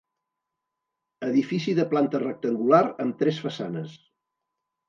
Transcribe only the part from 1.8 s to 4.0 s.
de planta rectangular amb tres façanes.